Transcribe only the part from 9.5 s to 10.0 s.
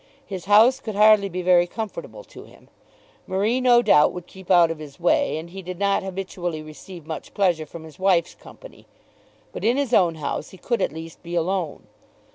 But in his